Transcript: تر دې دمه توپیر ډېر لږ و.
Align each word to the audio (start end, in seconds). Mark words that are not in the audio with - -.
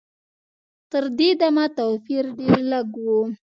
تر 0.91 1.03
دې 1.17 1.29
دمه 1.39 1.65
توپیر 1.77 2.23
ډېر 2.37 2.59
لږ 2.71 2.89
و. 3.05 3.05